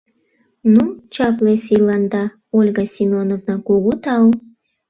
[0.73, 2.23] —Ну, чапле сийланда,
[2.57, 4.27] Ольга Семеновна, кугу тау.